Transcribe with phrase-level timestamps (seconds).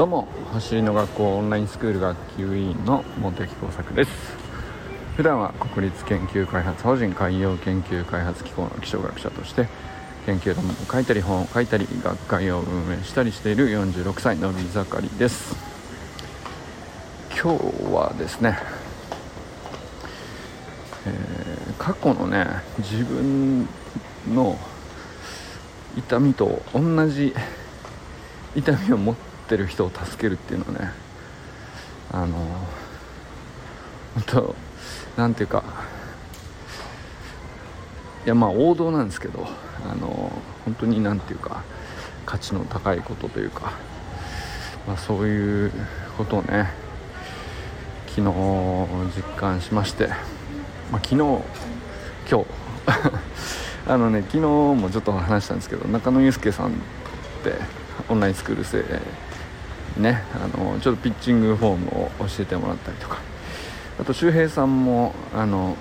[0.00, 4.10] どうも走りの学校オンラインスクール学級委員の茂木耕作です。
[5.14, 9.68] 普段は国立研究開発法人海洋研究開発機構の気象学者として
[10.24, 13.22] 研究論文を書いたり本を書いたり学会を運営した。
[13.22, 15.54] りしている46歳のび盛りです
[17.38, 18.56] 今日はですね、
[21.04, 22.46] えー、過去のね
[22.78, 23.68] 自分
[24.32, 24.58] の
[25.94, 27.34] 痛みと同じ
[28.56, 30.92] 痛みを持っててる人を助けるっていうのはね
[32.12, 32.36] あの
[34.14, 34.54] 本当
[35.16, 35.64] なんていうか
[38.24, 39.48] いやまあ王道なんですけど
[39.84, 40.30] あの
[40.64, 41.64] 本当になんていうか
[42.26, 43.72] 価値の高いことというか、
[44.86, 45.72] まあ、そういう
[46.16, 46.70] ことをね
[48.06, 48.28] 昨日
[49.16, 50.08] 実感しまして、
[50.92, 51.42] まあ、昨日今
[52.28, 52.46] 日
[53.88, 56.70] あのね昨日もちょっと話したんですけど中野祐介さんっ
[57.42, 57.54] て
[58.08, 58.84] オンラインスクール生
[60.00, 63.18] ねあのちょっとピッチングフォームを教えてもらったりとか。
[64.00, 65.76] あと周平さんもあの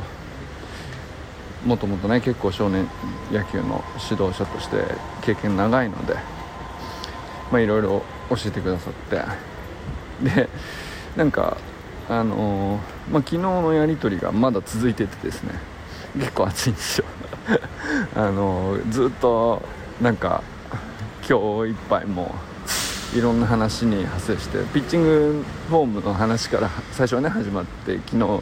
[1.66, 2.86] もともとね結構少年
[3.31, 4.76] 野球の指導者として
[5.22, 6.16] 経験長いので
[7.53, 9.23] いろいろ教えてくださって。
[10.22, 10.50] で
[11.16, 11.58] なんか
[12.09, 12.80] あの
[13.11, 15.54] まあ、昨日のやり取りがまだ続いててですね
[16.16, 17.06] 結構熱いんですよ。
[18.17, 19.61] あのずっと
[20.02, 20.42] なんか
[21.28, 22.48] 今日いっぱいもう
[23.16, 28.42] いろんな話に派生してピッチングフォームの話から最初はね始まって昨日ちょ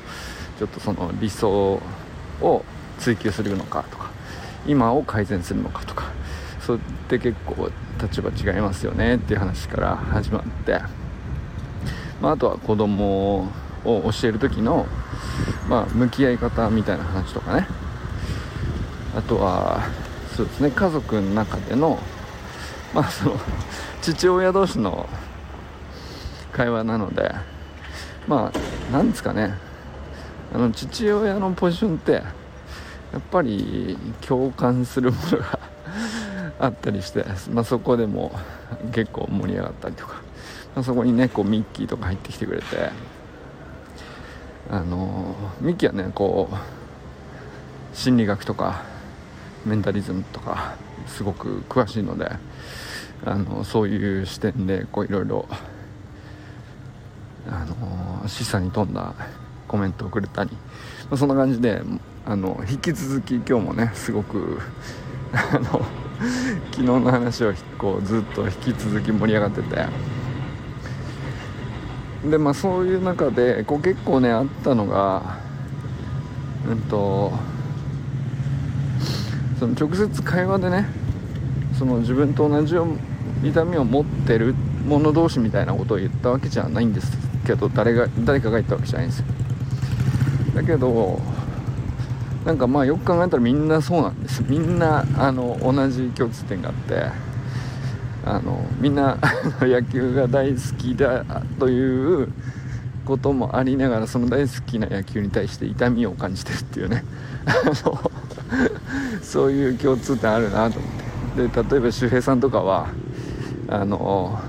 [0.66, 1.82] っとその理想
[2.42, 2.66] を
[3.00, 4.12] 追求するのかとか
[4.68, 6.12] 今を改善するのかとか
[6.60, 7.70] それって結構
[8.02, 10.82] 立場違いますよねっていう話から始まって、
[12.22, 13.50] まあ、あとは子供
[13.86, 14.86] を教える時の、
[15.70, 17.68] まあ、向き合い方みたいな話とかね。
[19.16, 19.82] あとは
[20.36, 21.98] そうですね家族の中での
[22.98, 23.36] まあその
[24.02, 25.08] 父親同士の
[26.52, 27.32] 会話なので
[28.28, 29.54] まあなんですかね。
[30.52, 32.22] あの父親のポジションってや
[33.20, 35.60] っぱり共感するものが
[36.60, 38.32] あったりして、まあ、そこでも
[38.94, 40.16] 結構盛り上がったりとか、
[40.74, 42.92] まあ、そこにねこうミッキーとか入ってきてくれて
[44.72, 48.97] あのミッキーはねこう心理学とか
[49.68, 50.76] メンタリズムとか
[51.08, 52.32] すごく詳しいので
[53.26, 55.48] あのそういう視点でこういろいろ
[57.50, 59.14] あの示唆に富んだ
[59.68, 60.60] コメントをくれたり、ま
[61.12, 61.82] あ、そんな感じで
[62.26, 64.60] あの引き続き今日もねすごく
[65.34, 65.86] あの
[66.72, 69.86] 昨日の話をこうずっと引き続き盛り上がってて
[72.30, 75.40] でまあそういう中でこう結構ねあったのが
[76.68, 77.32] うんと
[79.60, 80.86] その直接会話でね
[81.78, 82.76] その自分と同じ
[83.44, 84.56] 痛みを持ってる
[84.88, 87.12] 者同士みたいなことを言ったわけじゃないんです
[87.46, 89.26] けど誰が誰かが言ったわけじゃないんですよ。
[90.56, 91.20] だけど
[92.46, 94.44] なんかまあよく考えたらみんなそうなんです。
[94.48, 97.06] みんなあの同じ共通点があって
[98.26, 99.18] あのみんな
[99.62, 101.24] 野球が大好きだ
[101.60, 102.30] という
[103.06, 107.04] こともありながらその大好きな野球に対して痛みを感じてるっていうね。
[107.46, 107.52] あ
[107.88, 108.12] の
[109.22, 111.08] そういう共通点あるなと思って。
[111.38, 112.88] で例えば周平さんとかは
[113.68, 114.40] あの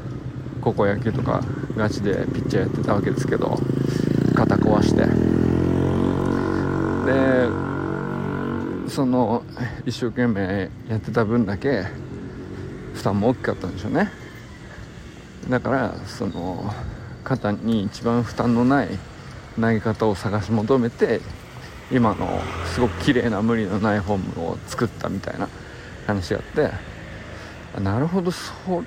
[0.62, 1.42] 高校野球とか
[1.76, 3.59] ガチでピッチャーやってたわけですけど
[4.34, 5.03] 肩壊して。
[7.06, 7.69] で
[8.88, 9.42] その
[9.84, 11.84] 一生懸命やってた分だけ
[12.94, 14.10] 負担も大きかったんでしょうね。
[15.48, 16.72] だからその
[17.25, 18.88] 肩に一番負担のない
[19.60, 21.20] 投げ方を探し求めて
[21.91, 25.49] 今のすごく綺麗な無理のないフォームを作ったみたいな
[26.06, 26.43] 話があっ
[27.75, 28.84] てなるほどそう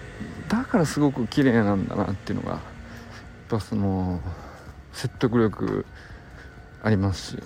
[0.47, 2.61] だからすごく綺麗なんだなっていうのがやっ
[3.49, 4.19] ぱその
[4.93, 5.85] 説得力
[6.83, 7.43] ありますし。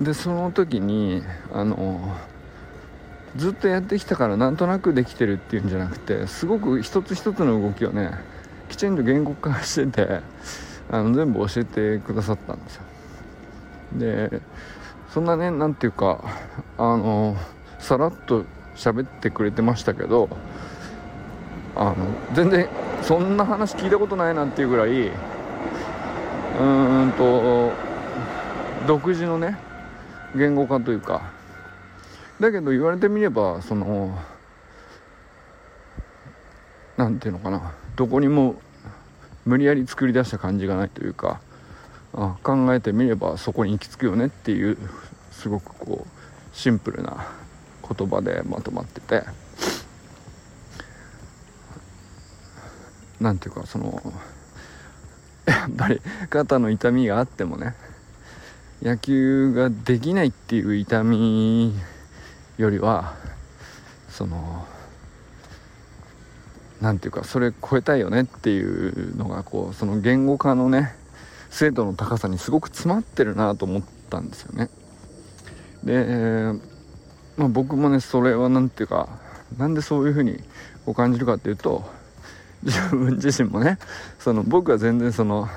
[0.00, 1.22] でその時に
[1.52, 2.16] あの
[3.36, 8.12] ずっとやってきたからなんとなくできてるっていうんじゃなくてすごく一つ一つの動きをね
[8.68, 10.20] きちんと言語化してて
[10.90, 12.82] あの全部教えてくださったんですよ。
[13.92, 14.40] で
[15.10, 16.22] そんなね何ていうか
[16.76, 17.36] あの
[17.78, 18.44] さらっと
[18.76, 20.28] 喋ってくれてましたけど
[21.74, 21.96] あの
[22.34, 22.68] 全然
[23.02, 27.72] そんな話聞いたことないなっていうぐらいうーんと
[28.86, 29.56] 独自のね
[30.34, 31.30] 言語化というか
[32.40, 34.18] だけど言われてみればその
[36.96, 38.60] 何ていうのかなどこにも
[39.44, 41.40] 無理やり作り出した感じがないというか
[42.20, 44.76] あ考えてみればそこに行き着くよねっていう
[45.30, 47.28] すごくこうシンプルな
[47.96, 49.22] 言葉でまとまってて。
[53.20, 54.00] 何ていうかその
[55.46, 56.00] やっぱり
[56.30, 57.74] 肩の痛みがあってもね
[58.82, 61.74] 野球ができないっていう痛み
[62.58, 63.14] よりは
[64.08, 64.66] その
[66.80, 70.94] 何ていうかそれ超えたいよねっていうのがこうその言語化のね
[71.50, 74.68] 精度の高さにすごく詰まってるなと思ったんですよね。
[75.84, 76.52] で、
[77.36, 79.08] まあ、僕もねそれは何ていうか
[79.56, 80.38] なんでそういうふうに
[80.84, 81.84] こう感じるかっていうと
[82.62, 83.78] 自分自身もね
[84.18, 85.48] その僕は全然その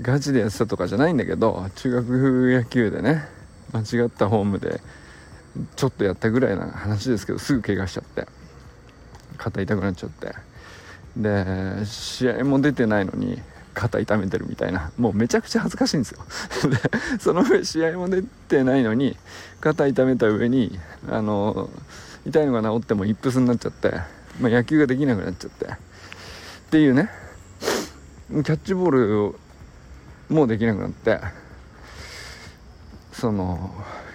[0.00, 3.24] ガチでやってたとかじゃないんだけど中学野球でね
[3.72, 4.80] 間違ったフォームで
[5.76, 8.26] ちょっとやったぐらいな話ですけどすぐ怪我しちゃって
[9.38, 10.34] 肩痛くなっちゃって。
[11.16, 13.42] で試合も出てないのに
[13.74, 14.92] 肩痛めてるみたいな。
[14.98, 16.20] もうめちゃくちゃ恥ずかしいんですよ。
[16.70, 19.16] でその上試合も出てないのに
[19.60, 20.78] 肩痛めた上に
[21.08, 21.70] あの
[22.26, 23.90] 痛いのが治ってもイップスになっちゃって、
[24.40, 25.66] まあ、野球ができなくなっちゃって。
[25.66, 25.68] っ
[26.70, 27.10] ていうね。
[28.30, 28.90] キャッチボー
[29.30, 29.34] ル
[30.28, 31.20] もうできなくなって。
[33.12, 33.70] その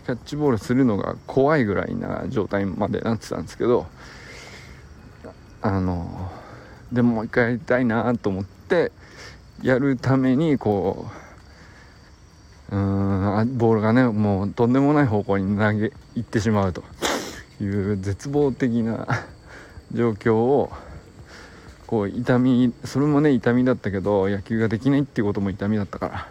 [0.06, 3.86] キャッチボールするのが怖いぐらいな状態までなってたんですけど
[5.62, 6.32] あの
[6.92, 8.92] でももう一回やりたいなと思って
[9.62, 11.08] やるためにこ
[12.72, 16.84] ううんボールがねもうとんでもない方向に投げ行ってしまうと。
[17.60, 19.08] いう絶望的な
[19.92, 20.72] 状況を
[21.88, 26.28] こう痛みそれもね痛みだったけど野球ができないっていうことも痛みだったから。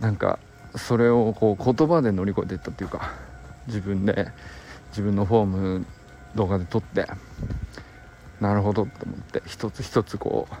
[0.00, 0.38] なんか
[0.76, 3.12] それをこう言葉で乗り越えていったっていうか
[3.66, 4.28] 自分で
[4.90, 5.86] 自分のフォーム
[6.36, 7.06] 動画で撮って
[8.40, 10.54] なるほどって思って一つ一つこう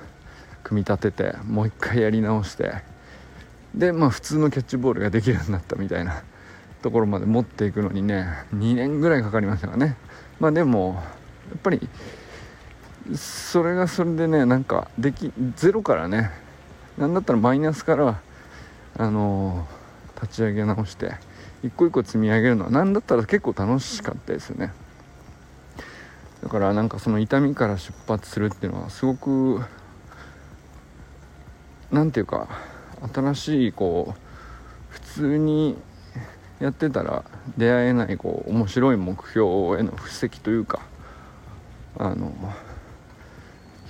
[0.62, 2.74] 組み立ててもう一回やり直して
[3.74, 6.22] でまあ普通のキャッチボールができるようになったみたいな
[6.82, 9.96] ところまで持っていくのにね2年ぐらいかかりましたからね。
[10.40, 11.02] まあでも
[11.50, 11.88] やっぱり
[13.16, 16.30] それがそれでねなんかできゼロからね
[16.96, 18.20] なんだったらマイナスから
[18.96, 21.14] あのー、立ち上げ直して
[21.62, 24.72] 一個一個積み上げるのは何だったら結構楽しかったですよね。
[26.42, 29.60] だからなんかその痛みから出発するっていうのはすごく
[31.90, 32.48] 何ていうか
[33.12, 34.20] 新しいこう
[34.90, 35.76] 普通に
[36.60, 37.24] やってたら
[37.56, 40.80] 出会えないこう面白い目標への布石というか
[41.96, 42.32] あの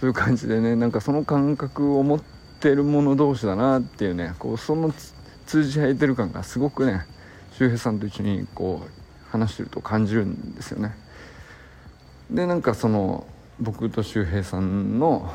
[0.01, 2.23] そういう感じでねなんかその感覚を持っ
[2.61, 4.93] てる者同士だなっていうねこうその
[5.47, 7.07] 通じ合えてる感がすごくね
[7.53, 10.95] 周平さんと一緒にこう話してると感じるんですよね。
[12.31, 13.27] でなんかその
[13.59, 15.33] 僕と周平さんの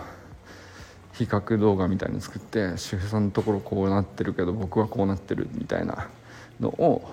[1.14, 6.10] 比較動画みたいに作って周平さんのところこうなってるけど僕はこうなってるみたいな
[6.60, 7.10] のを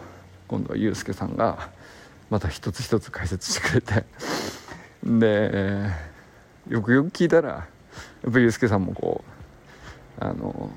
[0.48, 1.70] 今度はユうスケさんが
[2.30, 4.04] また一つ一つ解説してくれて。
[5.02, 5.90] で
[6.68, 7.66] よくよく聞いたらや
[8.28, 9.24] っぱりユうスケさんもこ
[10.20, 10.70] うあの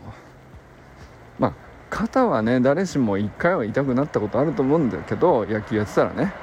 [1.37, 1.53] まあ
[1.89, 6.33] 肩はね誰しも1回は痛くなったことあると思うんだけど野球やってたらね。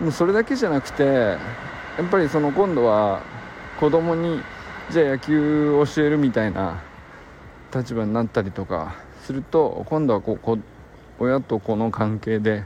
[0.00, 1.38] もうそれだけじゃなくてや
[2.02, 3.22] っぱりその今度は
[3.78, 4.42] 子供に
[4.90, 6.82] じゃあ野球を教えるみたいな
[7.74, 10.58] 立場になったりとかすると今度はこう
[11.18, 12.64] 親と子の関係で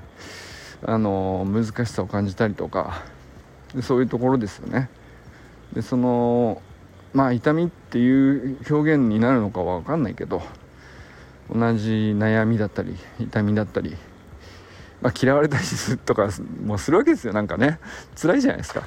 [0.83, 3.03] あの難しさを感じたりとか
[3.83, 4.91] そういうところですよね。
[5.73, 6.61] でその
[7.13, 10.43] まあ痛みっていう表現になるのかは分かんないけど
[11.51, 13.97] 同じ悩みだったり痛みだったり、
[15.01, 16.29] まあ、嫌われたりするとか
[16.65, 17.79] もするわけですよなんかね
[18.21, 18.83] 辛いじゃないですか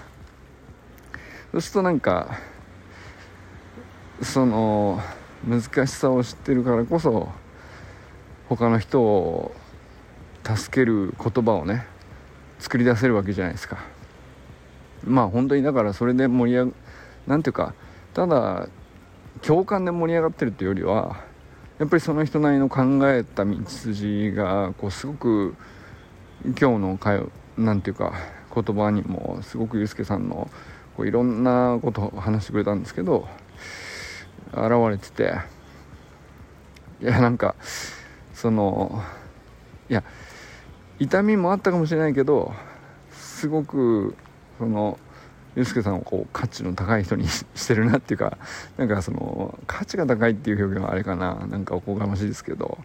[1.51, 2.39] そうするとなんか
[4.21, 5.01] その
[5.47, 7.29] 難しさを知ってるからこそ
[8.47, 9.51] 他の人を
[10.43, 11.85] 助ける言葉をね
[12.59, 13.77] 作り出せるわけじゃないですか。
[15.03, 16.71] まあ本当にだからそれで盛り上が
[17.27, 17.73] なんていうか
[18.13, 18.67] ただ
[19.41, 21.23] 共感で盛り上がってるっていうよりは
[21.79, 25.55] やっぱりその人なりの考えた道筋がこうすごく
[26.43, 27.21] 今日の会
[27.57, 28.13] なんていうか
[28.53, 30.49] 言葉にもすごくユースケさんの
[30.95, 33.27] こういろんなことを話してくれたんですけど
[34.53, 35.61] 現れてて。
[37.01, 37.55] いやなんか
[38.35, 39.01] その
[39.89, 40.03] いや
[40.99, 42.53] 痛みもあったかもしれないけど
[43.11, 44.15] すごく
[44.59, 44.99] その
[45.55, 48.37] ユースケさんをこう価値の高い人に してるなっていうか
[48.77, 51.47] なんかその価値が高いっていう表現はあれかな。
[51.49, 52.77] なんかおこがましいですけど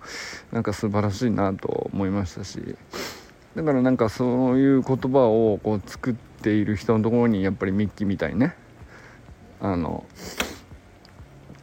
[0.51, 2.77] なんか素晴らしいなと思いましたし。
[3.55, 8.55] だからなんかそういう言葉をこう作っている人のところにやっぱりミッキーみたいにね
[9.61, 10.05] あの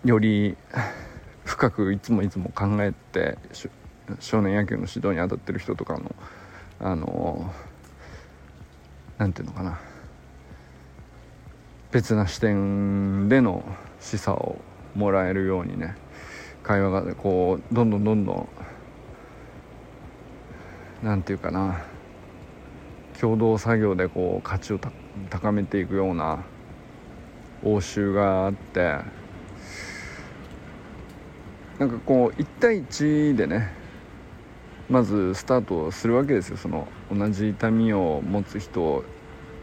[0.04, 0.58] より
[1.46, 3.38] 深くいつもいつも考えて
[4.20, 6.16] 少年野球の指導に当たってる人とかの
[6.80, 7.54] あの
[9.18, 9.80] 何て言うのかな。
[11.92, 13.64] 別な視点での
[14.00, 14.58] 示唆を
[14.96, 15.96] もらえるようにね
[16.64, 18.50] 会話がこうどんどんどんどん
[21.04, 21.84] 何て言うかな
[23.20, 24.80] 共同作業でこう価値を
[25.30, 26.44] 高めていくような
[27.64, 28.98] 応酬があって
[31.80, 33.74] なんかこう1対1でね
[34.90, 36.58] まずスタートするわけですよ。
[36.58, 39.04] その同じ痛みを持つ人を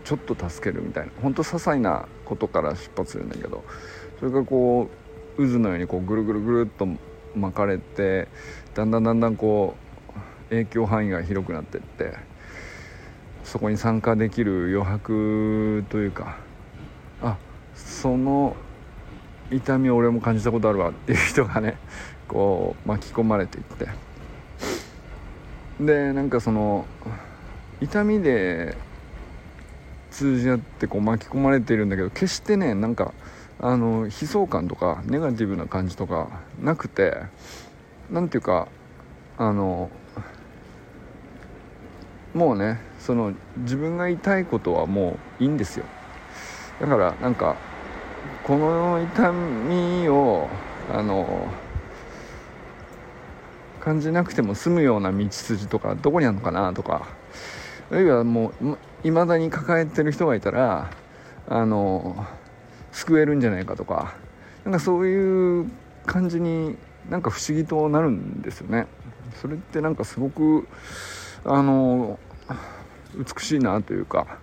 [0.04, 1.12] ちょっと助けるみたいな。
[1.22, 3.64] ほんと些細なことから出発するんだけど。
[4.20, 4.90] それがこ
[5.38, 6.86] う渦のようにこうぐるぐるぐるっと
[7.34, 8.28] 巻かれて
[8.74, 9.74] だんだんだんだんこ
[10.08, 12.12] う影響範囲が広くなっていって
[13.42, 16.36] そこに参加できる余白というか
[17.22, 17.38] あ
[17.74, 18.54] その
[19.50, 21.78] 痛み俺も感じたことあるわっていう人がね
[22.30, 23.88] こう巻き込まれていって。
[25.80, 26.84] でなんかその
[27.80, 28.76] 痛みで
[30.10, 33.14] 通じ合ってこう巻き込まれているんだけど決してねなんか
[33.58, 36.28] あの悲壮感とかネガティブな感じとか
[36.60, 37.16] なくて
[38.10, 38.68] 何ていうか
[39.38, 39.90] あの
[42.34, 45.84] もうねその自分が痛いことはもういいんですよ。
[46.80, 47.56] だからなんか
[48.44, 50.48] この痛みを
[50.92, 51.48] あの
[53.80, 57.06] 感じなくても済むような道筋とかどこにあるのかなとか
[57.90, 60.90] あるいはもういまだに抱えてる人がいたら
[61.48, 62.26] あの
[62.92, 64.14] 救えるんじゃないかとか
[64.64, 65.70] なんかそういう
[66.06, 66.76] 感じに
[67.08, 68.86] なんか不思議となるんですよね。
[69.40, 70.68] それってなんかすごく
[71.44, 72.18] あの
[73.14, 74.38] 美しいなというか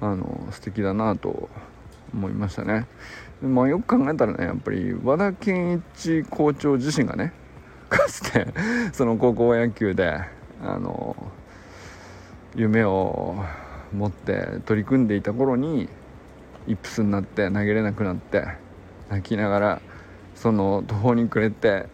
[0.00, 1.48] あの素敵だなと
[2.12, 2.86] 思いましたね。
[3.42, 7.32] まあよく考えたらねやっぱり和田健一校長自身がね
[7.88, 8.46] かつて
[8.92, 10.20] その高校野球で
[10.62, 11.16] あの
[12.54, 13.36] 夢を
[13.92, 15.88] 持って取り組んでいた頃に
[16.66, 18.46] イップスになって投げれなくなって
[19.08, 19.80] 泣きながら
[20.34, 21.86] その途方に暮れて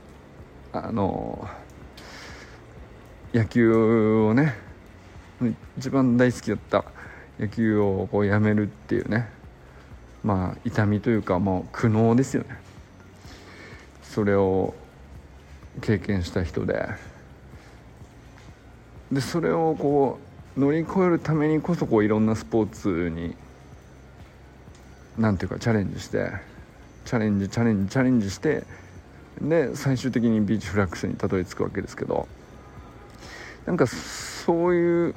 [0.72, 1.46] あの
[3.34, 3.72] 野球
[4.28, 4.54] をね
[5.78, 6.84] 一番大好きだった
[7.38, 9.28] 野球をこうやめるっていうね
[10.22, 12.60] まあ痛みというかもう苦悩ですよね。
[14.02, 14.74] それを
[15.80, 16.88] 経験した人で。
[19.10, 20.18] でそれをこ
[20.56, 23.34] う乗り越えるためにこそこういろんなスポーツに
[25.18, 26.30] 何ていうかチャレンジして
[27.04, 28.64] チャレンジチャレンジチャレンジして
[29.40, 32.26] で最終的にビーチフラッグスにたどり着くわけですけど。
[33.66, 35.14] なんかそういう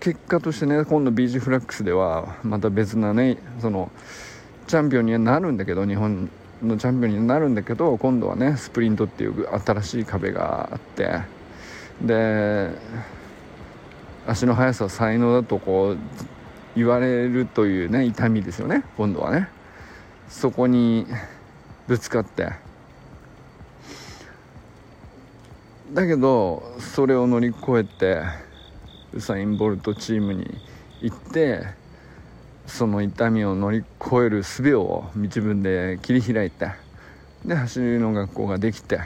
[0.00, 3.90] 結果としてね今度ビーチフラッグスではまた別なねその
[4.66, 6.28] チャンピオンにはなるんだけど日本
[6.62, 11.20] のチャンピオンになるんだけど今度はねスプリントっていう新しい壁があって
[12.02, 12.70] で
[14.26, 15.98] 足の速さは才能だとこう
[16.76, 19.48] 言われるというね痛みですよね今度はね。
[20.28, 21.06] そこに
[21.86, 22.52] ぶつかって。
[25.92, 28.22] だけどそれを乗り越えて
[29.12, 30.58] ウサイン・ボルトチームに
[31.02, 31.66] 行って
[32.66, 36.70] その痛みを乗り越える術を自分で切り開いて
[37.44, 39.00] で走りの学校ができて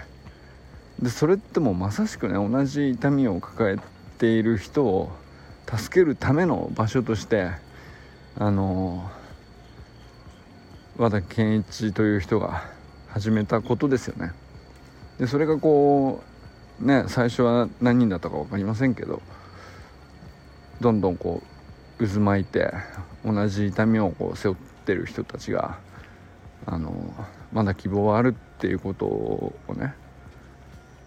[1.00, 3.78] でそれってもうまさしくね同じ痛みを抱え
[4.18, 5.10] ている人を
[5.66, 7.50] 助けるための場所として
[8.36, 9.10] あの
[10.96, 12.64] 和田健一という人が
[13.08, 14.32] 始めたことですよね。
[15.18, 16.22] でそれがこ
[16.80, 19.20] うね最初は何人だったか分かりませんけど
[20.80, 21.57] どんどんこう
[21.98, 22.72] 渦巻いて
[23.24, 25.78] 同じ痛みをこう背負ってる人たちが
[26.66, 26.92] あの
[27.52, 29.94] まだ希望はあるっていうことをね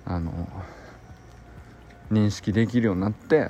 [0.06, 0.48] あの
[2.12, 3.50] 認識できるようになって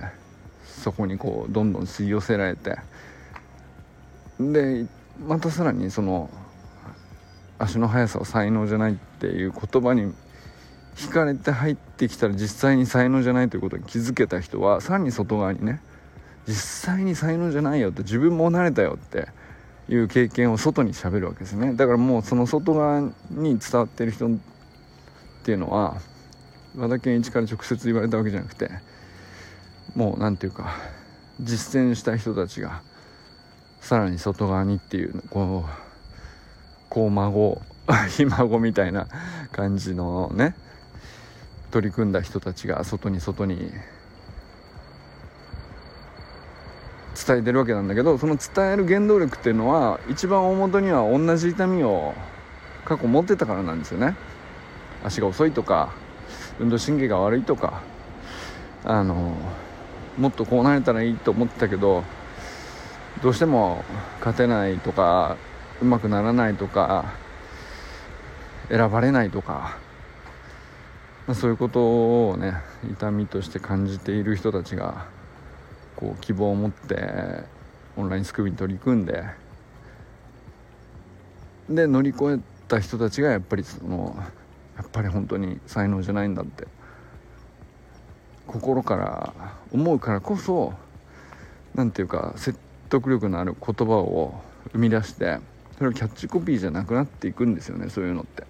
[0.63, 2.77] そこにこうどんどん吸い寄せられて
[4.39, 4.85] で
[5.25, 6.29] またさらにその
[7.59, 10.13] 足の速さは才能じゃないっていう言葉に
[10.95, 15.81] 惹かれて入ってきたら実際に才能じゃないということに気づけた人はさらに外側にね
[16.47, 16.55] 実
[16.95, 19.27] 際に才能じゃないよって自分も慣れたよって
[19.89, 21.73] いう経験を外にしゃべるわけですね。
[21.73, 24.29] だからもうその外側に伝わってる人っ
[25.43, 25.97] ていうのは
[26.75, 28.69] 和田健一から直接言われたわけじゃなくて
[29.95, 30.75] もう何て言うか
[31.39, 32.81] 実践した人たちが
[33.81, 35.69] さらに外側にっていうこう
[36.89, 37.61] こう孫
[38.09, 39.07] ひ孫みたいな
[39.51, 40.55] 感じのね
[41.71, 43.71] 取り組んだ人たちが外に外に
[47.15, 52.13] 伝えてるわけなんだけどその伝える原動力っていうのは一番大元には同じ痛みを
[52.85, 54.15] 過去持ってたからなんですよね。
[55.03, 55.93] 足が遅いとか
[56.59, 57.81] 運動神経が悪いとか
[58.83, 59.35] あの
[60.17, 62.03] もっとこうなれたらいいと思ってたけど
[63.21, 63.83] どうしても
[64.19, 65.37] 勝てないとか
[65.81, 67.13] うまくならないとか
[68.69, 69.77] 選ばれないとか、
[71.27, 72.53] まあ、そういうことをね
[72.91, 75.07] 痛みとして感じている人たちが
[76.01, 77.45] こう希望を持って
[77.95, 79.23] オンラインスクールに取り組んで
[81.69, 84.15] で乗り越えた人たちがやっぱりその
[84.75, 86.65] やっぱり本当に才能じゃないんだって
[88.47, 89.33] 心から
[89.71, 90.73] 思うからこそ
[91.75, 94.41] 何ていうか説得力のある言葉を
[94.73, 95.37] 生み出して
[95.77, 98.43] それはキャッチコピーじゃなくなっていくんですよねそういうのって。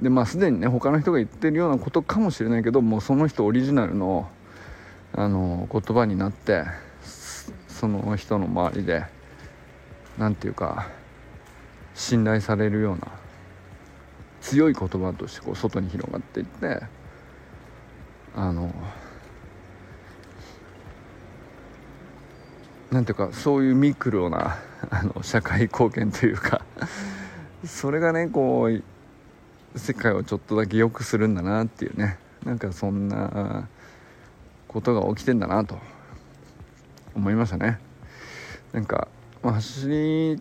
[0.00, 4.30] でまあすでにね他の人が言ってるようなことかもしれないけどもうその人オリジナルの
[5.12, 6.64] あの言葉になって
[7.68, 9.04] その人の周りで
[10.18, 10.88] 何て言うか
[11.94, 13.08] 信頼されるような
[14.40, 16.80] 強い言葉としてこう外に広がっていって
[18.34, 18.72] あの
[22.90, 24.58] なんていうかそういうミクロな
[24.90, 26.62] あの社会貢献というか
[27.64, 33.68] それがねこう世界をちょっとだけ良くするんだなっていうねなんかそんな
[34.72, 35.78] ことが起きてんだなと
[37.16, 37.80] 思いましたね。
[38.72, 39.08] なんか、
[39.42, 40.40] まあ、走り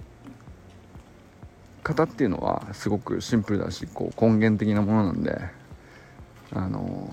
[1.81, 5.35] 方っていうのはすごくシンプルだしこう根源的なものなんで
[6.51, 7.11] あの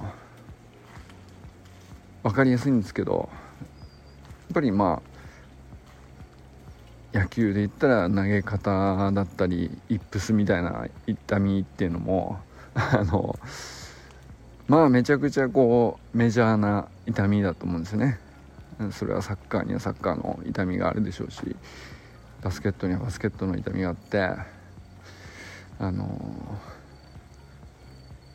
[2.22, 5.00] 分かりやすいんですけどやっぱりま
[7.14, 12.38] あ野球で言ったら投げ方だったりイップスみたいな痛みっていうのも
[12.74, 13.38] あの
[14.68, 18.18] まあめちゃくちゃこうメジャーな痛みだと思うんですね。
[18.90, 21.56] それはサッカーにはサッカーの痛みがあるでしょうし
[22.42, 24.20] バスケットにはバスケットの痛みがあって
[25.78, 26.58] あの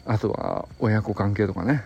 [0.05, 1.83] あとは親子関係とかね。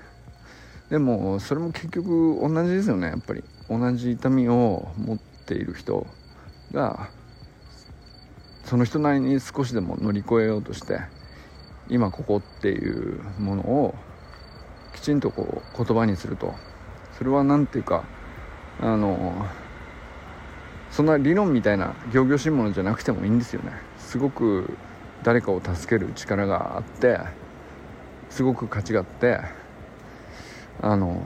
[0.90, 3.44] でもそれも結局同じですよねやっぱり。
[3.70, 6.06] 同じ痛みを持っている人
[6.72, 7.10] が
[8.64, 11.00] その人なりに少しでも乗り越えようとして
[11.90, 13.96] 今ここっていうものを
[14.94, 16.54] きちんとこう言葉にすると
[17.18, 18.04] それは何ていうか
[18.82, 19.46] あの
[20.92, 23.72] そんな理論みたいな仰々しいものじゃなくてもいいんですよね。
[23.98, 24.78] すごく
[25.24, 27.20] 誰かを助ける力があって
[28.30, 29.40] すごく価値があって
[30.82, 31.22] あの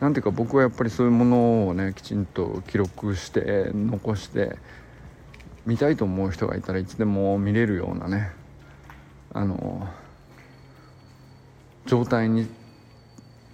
[0.00, 4.56] なんていうか僕はやっぱりそういうものをねきちんと記録して残して
[5.66, 8.30] 見たいと思う人がいたらいつでも見れるようなね
[9.32, 9.86] あの
[11.86, 12.48] 状態に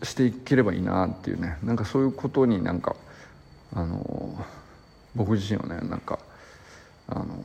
[0.02, 1.59] していければいいなっていうね。
[1.62, 2.96] なんかそういうことになんか
[3.74, 4.44] あの
[5.14, 6.18] 僕自身はねなんか
[7.09, 7.44] あの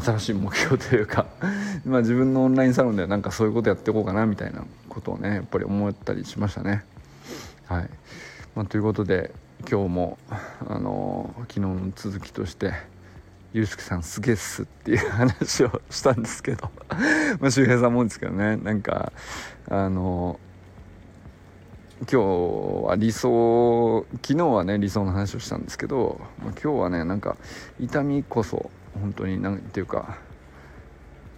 [0.00, 1.26] 新しい目標というか
[1.84, 6.84] まあ自分のオンラインサロンではなんかそういうことやっていこうかなみたいなことをねやっぱり思ったりしましたね。
[7.66, 7.90] はい、
[8.54, 9.32] まあ、ということで
[9.70, 10.18] 今日も
[10.68, 12.72] あの昨日の続きとして
[13.52, 16.70] ゆうすけさんすげえっすっていう話をしたんですけど。
[17.40, 18.56] まあ周平さんもですけどね。
[18.56, 19.12] なんか
[19.70, 20.40] あの
[22.04, 27.36] 今日は理想昨日はね理想の話をしたんですけど、まあ、今日はねなんか
[27.80, 30.18] 痛みこそ本当に何ていうか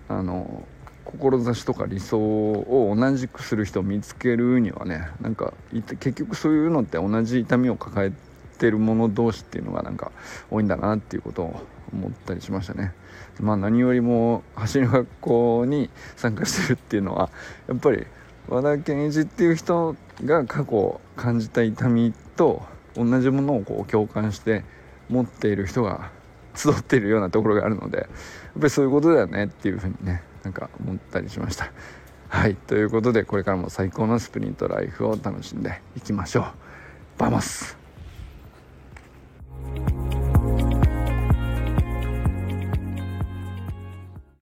[0.08, 0.66] あの
[1.04, 8.12] 志とか理想を同じくする人を見つけるにはねなんか結局そういうのって同じ痛みを抱え
[8.58, 10.10] てる者同士っていうのがなんか
[10.50, 11.60] 多いんだなっていうことを
[11.92, 12.92] 思ったりしましたね。
[13.38, 17.30] まあ何よりも走りの学校に参加してるっていうのは
[17.68, 18.06] やっぱり
[18.48, 22.62] 和田賢一っていう人が過去感じた痛みと
[22.94, 24.64] 同じものをこう共感して
[25.08, 26.10] 持っている人が
[26.54, 28.06] 集っているようなところがあるのでやっ
[28.54, 31.72] ぱりそういうことだよねっていうふうにねなんか思ったりしました。
[32.28, 32.54] はい。
[32.54, 36.44] ということでこれからも最高のスプリントライフを楽しんでいきましょう。
[37.18, 37.76] Vamos。